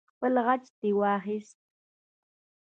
[0.13, 1.57] خپل غچ دې واخست.